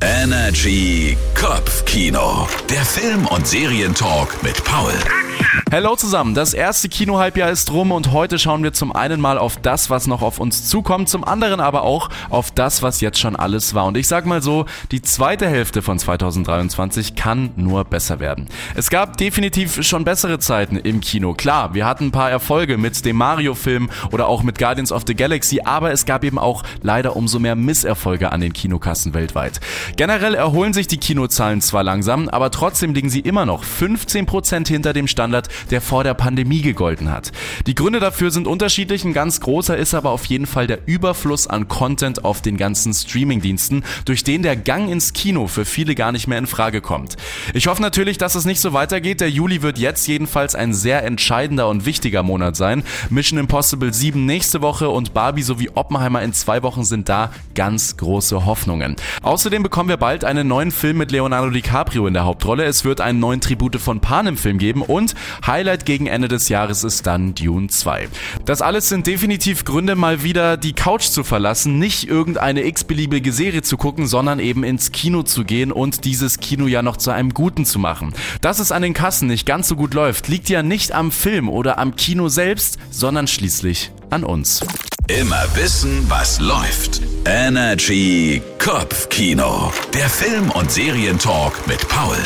Energy 0.00 1.16
Kopfkino. 1.34 2.46
Der 2.70 2.84
Film- 2.84 3.26
und 3.26 3.46
Serientalk 3.46 4.42
mit 4.42 4.62
Paul. 4.64 4.92
Hello 5.70 5.96
zusammen, 5.96 6.34
das 6.34 6.54
erste 6.54 6.88
Kinohalbjahr 6.88 7.50
ist 7.50 7.70
rum 7.72 7.92
und 7.92 8.10
heute 8.10 8.38
schauen 8.38 8.62
wir 8.62 8.72
zum 8.72 8.90
einen 8.90 9.20
mal 9.20 9.36
auf 9.36 9.58
das, 9.58 9.90
was 9.90 10.06
noch 10.06 10.22
auf 10.22 10.40
uns 10.40 10.66
zukommt, 10.66 11.10
zum 11.10 11.24
anderen 11.24 11.60
aber 11.60 11.82
auch 11.82 12.08
auf 12.30 12.50
das, 12.50 12.82
was 12.82 13.02
jetzt 13.02 13.18
schon 13.18 13.36
alles 13.36 13.74
war. 13.74 13.84
Und 13.84 13.98
ich 13.98 14.08
sag 14.08 14.24
mal 14.24 14.40
so, 14.40 14.64
die 14.92 15.02
zweite 15.02 15.46
Hälfte 15.46 15.82
von 15.82 15.98
2023 15.98 17.16
kann 17.16 17.50
nur 17.56 17.84
besser 17.84 18.18
werden. 18.18 18.48
Es 18.76 18.88
gab 18.88 19.18
definitiv 19.18 19.84
schon 19.86 20.06
bessere 20.06 20.38
Zeiten 20.38 20.78
im 20.78 21.02
Kino. 21.02 21.34
Klar, 21.34 21.74
wir 21.74 21.84
hatten 21.84 22.06
ein 22.06 22.12
paar 22.12 22.30
Erfolge 22.30 22.78
mit 22.78 23.04
dem 23.04 23.16
Mario-Film 23.16 23.90
oder 24.10 24.26
auch 24.26 24.42
mit 24.42 24.58
Guardians 24.58 24.90
of 24.90 25.02
the 25.06 25.14
Galaxy, 25.14 25.60
aber 25.62 25.92
es 25.92 26.06
gab 26.06 26.24
eben 26.24 26.38
auch 26.38 26.62
leider 26.80 27.14
umso 27.14 27.40
mehr 27.40 27.56
Misserfolge 27.56 28.32
an 28.32 28.40
den 28.40 28.54
Kinokassen 28.54 29.12
weltweit. 29.12 29.60
Generell 29.96 30.34
erholen 30.34 30.72
sich 30.72 30.86
die 30.86 30.98
Kinozahlen 30.98 31.60
zwar 31.60 31.84
langsam, 31.84 32.30
aber 32.30 32.50
trotzdem 32.50 32.94
liegen 32.94 33.10
sie 33.10 33.20
immer 33.20 33.44
noch 33.44 33.64
15% 33.64 34.66
hinter 34.66 34.94
dem 34.94 35.06
Standard, 35.06 35.50
der 35.70 35.80
vor 35.80 36.04
der 36.04 36.14
Pandemie 36.14 36.62
gegolten 36.62 37.10
hat. 37.10 37.32
Die 37.66 37.74
Gründe 37.74 38.00
dafür 38.00 38.30
sind 38.30 38.46
unterschiedlich, 38.46 39.04
ein 39.04 39.12
ganz 39.12 39.40
großer 39.40 39.76
ist 39.76 39.94
aber 39.94 40.10
auf 40.10 40.24
jeden 40.26 40.46
Fall 40.46 40.66
der 40.66 40.80
Überfluss 40.86 41.46
an 41.46 41.68
Content 41.68 42.24
auf 42.24 42.42
den 42.42 42.56
ganzen 42.56 42.94
Streamingdiensten, 42.94 43.84
durch 44.04 44.24
den 44.24 44.42
der 44.42 44.56
Gang 44.56 44.90
ins 44.90 45.12
Kino 45.12 45.46
für 45.46 45.64
viele 45.64 45.94
gar 45.94 46.12
nicht 46.12 46.26
mehr 46.26 46.38
in 46.38 46.46
Frage 46.46 46.80
kommt. 46.80 47.16
Ich 47.54 47.66
hoffe 47.66 47.82
natürlich, 47.82 48.18
dass 48.18 48.34
es 48.34 48.44
nicht 48.44 48.60
so 48.60 48.72
weitergeht. 48.72 49.20
Der 49.20 49.30
Juli 49.30 49.62
wird 49.62 49.78
jetzt 49.78 50.06
jedenfalls 50.06 50.54
ein 50.54 50.74
sehr 50.74 51.04
entscheidender 51.04 51.68
und 51.68 51.86
wichtiger 51.86 52.22
Monat 52.22 52.56
sein. 52.56 52.82
Mission 53.10 53.38
Impossible 53.38 53.92
7 53.92 54.24
nächste 54.24 54.62
Woche 54.62 54.88
und 54.88 55.14
Barbie 55.14 55.42
sowie 55.42 55.70
Oppenheimer 55.74 56.22
in 56.22 56.32
zwei 56.32 56.62
Wochen 56.62 56.84
sind 56.84 57.08
da 57.08 57.32
ganz 57.54 57.96
große 57.96 58.46
Hoffnungen. 58.46 58.96
Außerdem 59.22 59.62
bekommen 59.62 59.88
wir 59.88 59.96
bald 59.96 60.24
einen 60.24 60.48
neuen 60.48 60.70
Film 60.70 60.98
mit 60.98 61.12
Leonardo 61.12 61.50
DiCaprio 61.50 62.06
in 62.06 62.14
der 62.14 62.24
Hauptrolle. 62.24 62.64
Es 62.64 62.84
wird 62.84 63.00
einen 63.00 63.20
neuen 63.20 63.40
Tribute 63.40 63.76
von 63.76 64.00
Panem 64.00 64.36
Film 64.36 64.58
geben 64.58 64.82
und 64.82 65.14
Highlight 65.48 65.86
gegen 65.86 66.06
Ende 66.06 66.28
des 66.28 66.50
Jahres 66.50 66.84
ist 66.84 67.06
dann 67.06 67.34
Dune 67.34 67.68
2. 67.68 68.08
Das 68.44 68.60
alles 68.60 68.90
sind 68.90 69.06
definitiv 69.06 69.64
Gründe, 69.64 69.96
mal 69.96 70.22
wieder 70.22 70.58
die 70.58 70.74
Couch 70.74 71.04
zu 71.04 71.24
verlassen, 71.24 71.78
nicht 71.78 72.06
irgendeine 72.06 72.66
x-beliebige 72.66 73.32
Serie 73.32 73.62
zu 73.62 73.78
gucken, 73.78 74.06
sondern 74.06 74.40
eben 74.40 74.62
ins 74.62 74.92
Kino 74.92 75.22
zu 75.22 75.44
gehen 75.44 75.72
und 75.72 76.04
dieses 76.04 76.38
Kino 76.38 76.66
ja 76.66 76.82
noch 76.82 76.98
zu 76.98 77.10
einem 77.10 77.32
guten 77.32 77.64
zu 77.64 77.78
machen. 77.78 78.12
Dass 78.42 78.58
es 78.58 78.72
an 78.72 78.82
den 78.82 78.92
Kassen 78.92 79.26
nicht 79.26 79.46
ganz 79.46 79.68
so 79.68 79.76
gut 79.76 79.94
läuft, 79.94 80.28
liegt 80.28 80.50
ja 80.50 80.62
nicht 80.62 80.92
am 80.92 81.10
Film 81.10 81.48
oder 81.48 81.78
am 81.78 81.96
Kino 81.96 82.28
selbst, 82.28 82.78
sondern 82.90 83.26
schließlich 83.26 83.90
an 84.10 84.24
uns. 84.24 84.60
Immer 85.08 85.46
wissen, 85.54 86.04
was 86.10 86.38
läuft. 86.38 87.00
Energy 87.24 88.42
Kopfkino. 88.58 89.72
Der 89.94 90.10
Film- 90.10 90.50
und 90.50 90.70
Serientalk 90.70 91.66
mit 91.66 91.88
Paul. 91.88 92.18